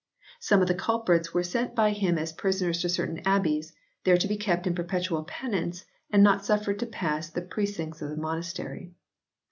Some 0.39 0.63
of 0.63 0.67
the 0.67 0.73
culprits 0.73 1.31
were 1.31 1.43
sent 1.43 1.75
by 1.75 1.91
him 1.91 2.17
as 2.17 2.33
prisoners 2.33 2.81
to 2.81 2.89
certain 2.89 3.21
abbeys, 3.23 3.71
there 4.03 4.17
to 4.17 4.27
be 4.27 4.35
kept 4.35 4.65
in 4.65 4.73
perpetual 4.73 5.25
penance 5.25 5.85
and 6.09 6.23
not 6.23 6.43
suffered 6.43 6.79
to 6.79 6.87
pass 6.87 7.29
the 7.29 7.43
precincts 7.43 8.01
of 8.01 8.09
the 8.09 8.17
monastery. 8.17 8.93